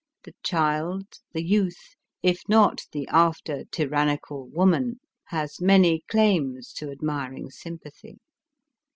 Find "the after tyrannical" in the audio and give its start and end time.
2.91-4.47